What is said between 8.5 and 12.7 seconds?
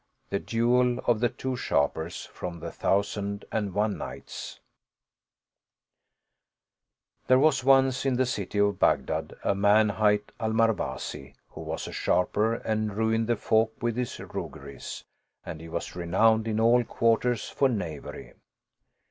of Baghdad, a man hight Al Marwazi who was a sharper